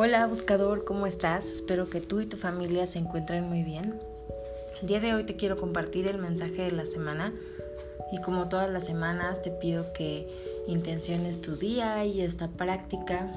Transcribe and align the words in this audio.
Hola 0.00 0.28
buscador, 0.28 0.84
¿cómo 0.84 1.08
estás? 1.08 1.46
Espero 1.46 1.90
que 1.90 2.00
tú 2.00 2.20
y 2.20 2.26
tu 2.26 2.36
familia 2.36 2.86
se 2.86 3.00
encuentren 3.00 3.48
muy 3.48 3.64
bien. 3.64 3.98
El 4.80 4.86
día 4.86 5.00
de 5.00 5.12
hoy 5.12 5.24
te 5.24 5.34
quiero 5.34 5.56
compartir 5.56 6.06
el 6.06 6.18
mensaje 6.18 6.62
de 6.62 6.70
la 6.70 6.86
semana 6.86 7.32
y 8.12 8.20
como 8.20 8.48
todas 8.48 8.70
las 8.70 8.86
semanas 8.86 9.42
te 9.42 9.50
pido 9.50 9.92
que 9.94 10.28
intenciones 10.68 11.42
tu 11.42 11.56
día 11.56 12.04
y 12.04 12.20
esta 12.20 12.46
práctica 12.46 13.28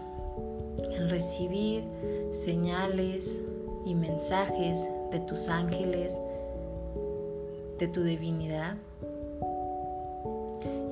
en 0.92 1.10
recibir 1.10 1.84
señales 2.32 3.40
y 3.84 3.96
mensajes 3.96 4.78
de 5.12 5.20
tus 5.20 5.50
ángeles, 5.50 6.16
de 7.80 7.88
tu 7.88 8.04
divinidad 8.04 8.76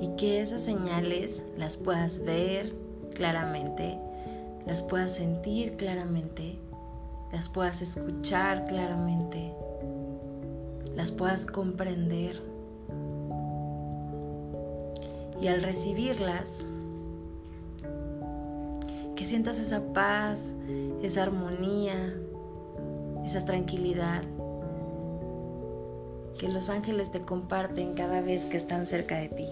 y 0.02 0.08
que 0.18 0.42
esas 0.42 0.64
señales 0.64 1.44
las 1.60 1.78
puedas 1.78 2.26
ver 2.26 2.74
claramente 3.14 4.00
las 4.70 4.84
puedas 4.84 5.16
sentir 5.16 5.78
claramente, 5.78 6.60
las 7.32 7.50
puedas 7.50 7.82
escuchar 7.82 8.68
claramente, 8.68 9.52
las 10.96 11.12
puedas 11.12 11.48
comprender. 11.48 12.40
Y 15.42 15.48
al 15.48 15.64
recibirlas, 15.64 16.66
que 19.16 19.26
sientas 19.26 19.58
esa 19.58 19.82
paz, 19.92 20.52
esa 21.02 21.24
armonía, 21.24 22.14
esa 23.26 23.44
tranquilidad 23.46 24.22
que 26.38 26.48
los 26.48 26.70
ángeles 26.70 27.10
te 27.10 27.22
comparten 27.22 27.96
cada 27.96 28.22
vez 28.22 28.46
que 28.46 28.58
están 28.58 28.86
cerca 28.86 29.18
de 29.18 29.30
ti. 29.30 29.48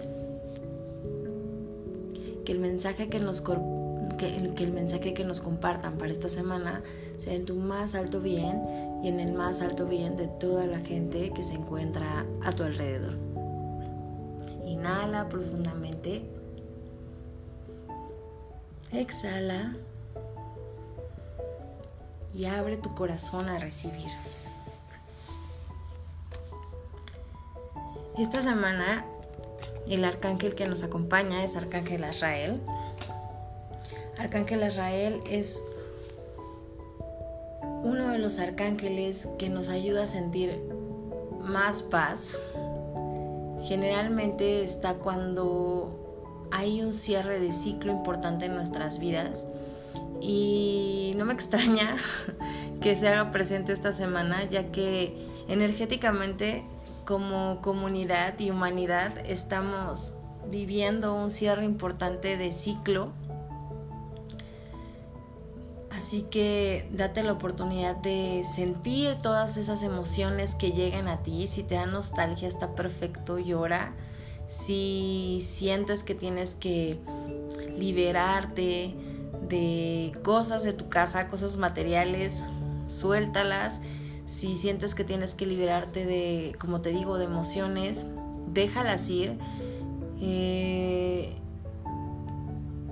Que 2.46 2.52
el 2.52 2.60
mensaje 2.60 3.10
que 3.10 3.20
nos 3.20 3.42
que, 4.16 4.36
el 4.36 4.72
mensaje 4.72 5.14
que 5.14 5.24
nos 5.24 5.42
compartan 5.42 5.98
para 5.98 6.12
esta 6.12 6.30
semana 6.30 6.82
sea 7.18 7.34
en 7.34 7.46
tu 7.46 7.56
más 7.56 7.96
alto 7.96 8.22
bien 8.22 8.62
y 9.04 9.08
en 9.10 9.20
el 9.20 9.34
más 9.34 9.62
alto 9.62 9.86
bien 9.86 10.18
de 10.18 10.28
toda 10.28 10.66
la 10.66 10.80
gente 10.80 11.32
que 11.34 11.44
se 11.44 11.56
encuentra 11.56 12.26
a 12.44 12.52
tu 12.52 12.64
alrededor. 12.64 13.18
Inhala 14.66 15.28
profundamente. 15.30 16.24
Exhala. 18.92 19.76
Y 22.34 22.46
abre 22.46 22.78
tu 22.78 22.94
corazón 22.94 23.50
a 23.50 23.60
recibir. 23.60 24.12
Esta 28.18 28.42
semana 28.42 29.06
el 29.90 30.04
arcángel 30.04 30.54
que 30.56 30.68
nos 30.68 30.84
acompaña 30.84 31.44
es 31.44 31.56
Arcángel 31.56 32.04
Azrael. 32.04 32.62
Arcángel 34.18 34.66
Israel 34.66 35.22
es 35.30 35.64
uno 37.84 38.10
de 38.10 38.18
los 38.18 38.40
arcángeles 38.40 39.28
que 39.38 39.50
nos 39.50 39.70
ayuda 39.70 40.04
a 40.04 40.08
sentir 40.08 40.60
más 41.42 41.84
paz. 41.84 42.36
Generalmente 43.64 44.64
está 44.64 44.96
cuando 44.96 46.48
hay 46.52 46.82
un 46.82 46.94
cierre 46.94 47.40
de 47.40 47.52
ciclo 47.52 47.92
importante 47.92 48.46
en 48.46 48.56
nuestras 48.56 49.00
vidas 49.00 49.46
y 50.20 51.14
no 51.16 51.26
me 51.26 51.34
extraña 51.38 51.96
que 52.82 52.96
se 52.96 53.08
haga 53.08 53.32
presente 53.32 53.74
esta 53.74 53.94
semana 53.94 54.46
ya 54.46 54.72
que 54.72 55.14
energéticamente 55.48 56.64
como 57.06 57.62
comunidad 57.62 58.38
y 58.40 58.50
humanidad 58.50 59.14
estamos 59.26 60.14
viviendo 60.50 61.14
un 61.14 61.32
cierre 61.32 61.66
importante 61.66 62.38
de 62.38 62.52
ciclo 62.52 63.12
Así 65.98 66.28
que 66.30 66.88
date 66.92 67.24
la 67.24 67.32
oportunidad 67.32 67.96
de 67.96 68.44
sentir 68.54 69.16
todas 69.24 69.58
esas 69.58 69.82
emociones 69.82 70.54
que 70.54 70.70
lleguen 70.70 71.08
a 71.08 71.24
ti. 71.24 71.48
Si 71.48 71.64
te 71.64 71.74
da 71.74 71.88
nostalgia, 71.88 72.48
está 72.48 72.76
perfecto, 72.76 73.40
llora. 73.40 73.94
Si 74.48 75.40
sientes 75.44 76.04
que 76.04 76.14
tienes 76.14 76.54
que 76.54 77.00
liberarte 77.80 78.94
de 79.50 80.12
cosas 80.24 80.62
de 80.62 80.74
tu 80.74 80.88
casa, 80.88 81.30
cosas 81.30 81.58
materiales, 81.58 82.44
suéltalas. 82.88 83.82
Si 84.28 84.56
sientes 84.56 84.94
que 84.94 85.04
tienes 85.04 85.34
que 85.34 85.48
liberarte 85.48 86.06
de, 86.06 86.56
como 86.60 86.82
te 86.82 86.92
digo, 86.92 87.18
de 87.18 87.26
emociones, 87.26 88.06
déjalas 88.54 89.10
ir. 89.10 89.40
Eh, 90.22 91.37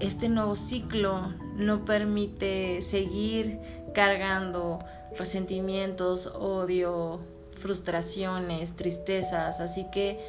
este 0.05 0.29
nuevo 0.29 0.55
ciclo 0.55 1.33
no 1.55 1.85
permite 1.85 2.81
seguir 2.81 3.59
cargando 3.93 4.79
resentimientos, 5.17 6.27
odio, 6.27 7.19
frustraciones, 7.59 8.75
tristezas. 8.75 9.59
Así 9.59 9.85
que 9.91 10.19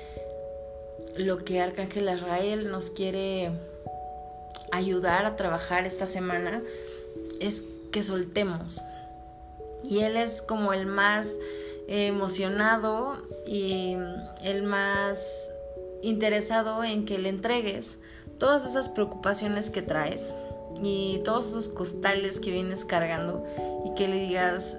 lo 1.16 1.44
que 1.44 1.60
Arcángel 1.60 2.08
Israel 2.08 2.70
nos 2.70 2.90
quiere 2.90 3.50
ayudar 4.72 5.26
a 5.26 5.36
trabajar 5.36 5.86
esta 5.86 6.06
semana 6.06 6.62
es 7.40 7.62
que 7.92 8.02
soltemos. 8.02 8.80
Y 9.82 10.00
él 10.00 10.16
es 10.16 10.42
como 10.42 10.72
el 10.72 10.86
más 10.86 11.28
emocionado 11.88 13.18
y 13.46 13.96
el 14.42 14.62
más 14.64 15.24
interesado 16.02 16.82
en 16.84 17.04
que 17.04 17.18
le 17.18 17.28
entregues 17.28 17.96
todas 18.38 18.66
esas 18.66 18.88
preocupaciones 18.88 19.70
que 19.70 19.82
traes 19.82 20.34
y 20.82 21.20
todos 21.24 21.48
esos 21.48 21.68
costales 21.68 22.40
que 22.40 22.50
vienes 22.50 22.84
cargando 22.84 23.44
y 23.84 23.94
que 23.94 24.08
le 24.08 24.16
digas, 24.16 24.78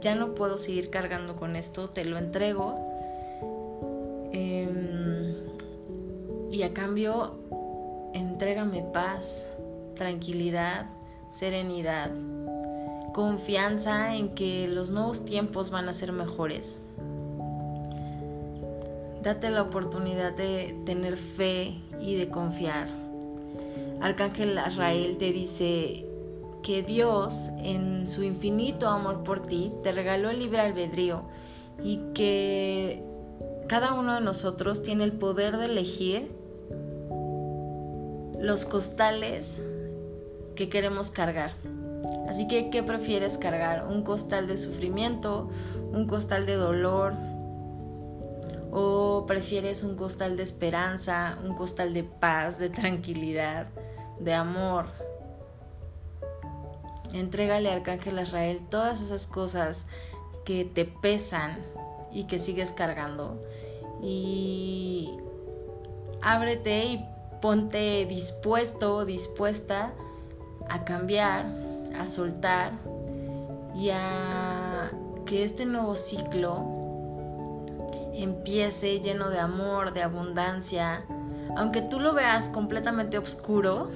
ya 0.00 0.14
no 0.14 0.34
puedo 0.34 0.58
seguir 0.58 0.90
cargando 0.90 1.36
con 1.36 1.56
esto, 1.56 1.88
te 1.88 2.04
lo 2.04 2.18
entrego. 2.18 2.78
Em, 4.32 5.34
y 6.50 6.62
a 6.62 6.74
cambio, 6.74 7.38
entrégame 8.12 8.82
paz, 8.92 9.46
tranquilidad, 9.96 10.86
serenidad, 11.32 12.10
confianza 13.12 14.14
en 14.14 14.34
que 14.34 14.68
los 14.68 14.90
nuevos 14.90 15.24
tiempos 15.24 15.70
van 15.70 15.88
a 15.88 15.92
ser 15.92 16.12
mejores. 16.12 16.78
Date 19.24 19.48
la 19.48 19.62
oportunidad 19.62 20.34
de 20.34 20.76
tener 20.84 21.16
fe 21.16 21.80
y 21.98 22.14
de 22.14 22.28
confiar. 22.28 22.88
Arcángel 24.02 24.58
Azrael 24.58 25.16
te 25.16 25.32
dice 25.32 26.04
que 26.62 26.82
Dios, 26.82 27.50
en 27.56 28.06
su 28.06 28.22
infinito 28.22 28.86
amor 28.86 29.24
por 29.24 29.40
ti, 29.40 29.72
te 29.82 29.92
regaló 29.92 30.28
el 30.28 30.40
libre 30.40 30.60
albedrío 30.60 31.22
y 31.82 32.00
que 32.12 33.02
cada 33.66 33.94
uno 33.94 34.14
de 34.14 34.20
nosotros 34.20 34.82
tiene 34.82 35.04
el 35.04 35.12
poder 35.12 35.56
de 35.56 35.66
elegir 35.66 36.30
los 38.38 38.66
costales 38.66 39.58
que 40.54 40.68
queremos 40.68 41.10
cargar. 41.10 41.52
Así 42.28 42.46
que, 42.46 42.68
¿qué 42.68 42.82
prefieres 42.82 43.38
cargar? 43.38 43.86
¿Un 43.88 44.02
costal 44.02 44.46
de 44.46 44.58
sufrimiento? 44.58 45.48
¿Un 45.92 46.06
costal 46.06 46.44
de 46.44 46.56
dolor? 46.56 47.14
¿O 48.76 49.24
prefieres 49.28 49.84
un 49.84 49.94
costal 49.94 50.36
de 50.36 50.42
esperanza, 50.42 51.38
un 51.44 51.54
costal 51.54 51.94
de 51.94 52.02
paz, 52.02 52.58
de 52.58 52.70
tranquilidad, 52.70 53.68
de 54.18 54.34
amor? 54.34 54.86
Entrégale 57.12 57.70
al 57.70 57.78
Arcángel 57.78 58.18
Israel 58.18 58.60
todas 58.68 59.00
esas 59.00 59.28
cosas 59.28 59.84
que 60.44 60.64
te 60.64 60.84
pesan 60.84 61.58
y 62.12 62.24
que 62.24 62.40
sigues 62.40 62.72
cargando. 62.72 63.40
Y 64.02 65.08
ábrete 66.20 66.84
y 66.86 67.08
ponte 67.40 68.06
dispuesto, 68.06 69.04
dispuesta 69.04 69.92
a 70.68 70.84
cambiar, 70.84 71.46
a 71.96 72.08
soltar 72.08 72.72
y 73.76 73.90
a 73.90 74.90
que 75.26 75.44
este 75.44 75.64
nuevo 75.64 75.94
ciclo 75.94 76.83
empiece 78.22 79.00
lleno 79.00 79.30
de 79.30 79.38
amor, 79.38 79.92
de 79.92 80.02
abundancia, 80.02 81.04
aunque 81.56 81.82
tú 81.82 82.00
lo 82.00 82.14
veas 82.14 82.48
completamente 82.48 83.18
oscuro, 83.18 83.90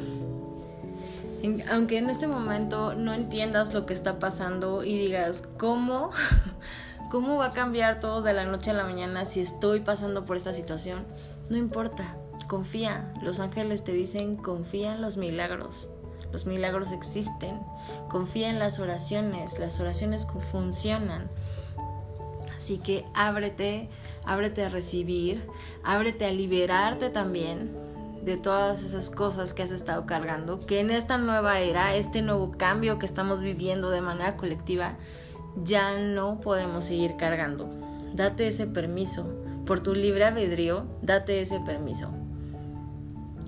aunque 1.71 1.99
en 1.99 2.11
este 2.11 2.27
momento 2.27 2.95
no 2.95 3.15
entiendas 3.15 3.73
lo 3.73 3.87
que 3.87 3.95
está 3.95 4.19
pasando 4.19 4.83
y 4.85 4.99
digas, 4.99 5.45
¿cómo? 5.59 6.11
¿Cómo 7.11 7.37
va 7.37 7.47
a 7.47 7.53
cambiar 7.53 8.01
todo 8.01 8.21
de 8.21 8.35
la 8.35 8.45
noche 8.45 8.71
a 8.71 8.75
la 8.75 8.85
mañana 8.85 9.25
si 9.25 9.41
estoy 9.41 9.81
pasando 9.81 10.27
por 10.27 10.37
esta 10.37 10.53
situación? 10.53 11.05
No 11.49 11.57
importa, 11.57 12.17
confía. 12.49 13.15
Los 13.23 13.41
ángeles 13.41 13.83
te 13.83 13.93
dicen, 13.93 14.37
confía 14.37 14.95
en 14.95 15.01
los 15.01 15.17
milagros. 15.17 15.89
Los 16.33 16.45
milagros 16.45 16.93
existen. 16.93 17.61
Confía 18.11 18.51
en 18.51 18.59
las 18.59 18.79
oraciones. 18.79 19.59
Las 19.59 19.81
oraciones 19.81 20.27
funcionan. 20.53 21.31
Así 22.69 22.77
que 22.77 23.07
ábrete 23.15 23.89
ábrete 24.27 24.63
a 24.63 24.69
recibir, 24.69 25.41
ábrete 25.83 26.27
a 26.27 26.31
liberarte 26.31 27.09
también 27.09 27.71
de 28.23 28.37
todas 28.37 28.83
esas 28.83 29.09
cosas 29.09 29.55
que 29.55 29.63
has 29.63 29.71
estado 29.71 30.05
cargando, 30.05 30.61
que 30.67 30.81
en 30.81 30.91
esta 30.91 31.17
nueva 31.17 31.61
era, 31.61 31.95
este 31.95 32.21
nuevo 32.21 32.53
cambio 32.59 32.99
que 32.99 33.07
estamos 33.07 33.41
viviendo 33.41 33.89
de 33.89 34.03
manera 34.03 34.37
colectiva, 34.37 34.97
ya 35.65 35.97
no 35.99 36.43
podemos 36.43 36.85
seguir 36.85 37.17
cargando. 37.17 37.71
Date 38.13 38.49
ese 38.49 38.67
permiso. 38.67 39.27
Por 39.65 39.81
tu 39.81 39.95
libre 39.95 40.25
albedrío, 40.25 40.85
date 41.01 41.41
ese 41.41 41.61
permiso. 41.61 42.11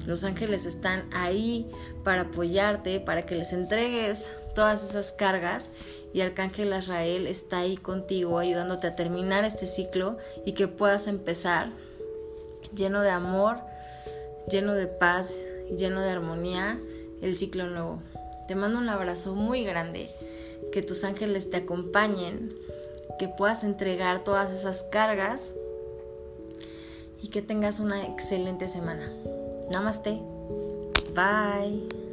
Los 0.06 0.25
ángeles 0.25 0.64
están 0.64 1.05
ahí 1.12 1.70
para 2.05 2.22
apoyarte, 2.22 3.00
para 3.00 3.26
que 3.26 3.34
les 3.34 3.52
entregues 3.52 4.31
todas 4.55 4.82
esas 4.82 5.12
cargas 5.12 5.70
y 6.12 6.20
Arcángel 6.20 6.73
Azrael 6.73 7.26
está 7.26 7.58
ahí 7.58 7.76
contigo 7.76 8.38
ayudándote 8.38 8.88
a 8.88 8.97
terminar 8.97 9.44
este 9.44 9.67
ciclo 9.67 10.19
y 10.44 10.52
que 10.52 10.69
puedas 10.69 11.06
empezar 11.06 11.70
lleno 12.75 13.02
de 13.02 13.11
amor, 13.11 13.58
lleno 14.50 14.75
de 14.75 14.87
paz, 14.87 15.35
lleno 15.76 16.00
de 16.00 16.11
armonía 16.11 16.79
el 17.20 17.37
ciclo 17.37 17.67
nuevo. 17.67 18.02
Te 18.49 18.55
mando 18.55 18.79
un 18.79 18.88
abrazo 18.88 19.35
muy 19.35 19.64
grande, 19.64 20.11
que 20.73 20.82
tus 20.82 21.05
ángeles 21.05 21.50
te 21.50 21.58
acompañen, 21.58 22.53
que 23.19 23.29
puedas 23.29 23.64
entregar 23.64 24.25
todas 24.25 24.50
esas 24.53 24.82
cargas 24.85 25.53
y 27.23 27.29
que 27.29 27.43
tengas 27.43 27.81
una 27.81 28.06
excelente 28.06 28.69
semana. 28.69 29.12
Namaste. 29.70 30.20
Bye. 31.14 32.10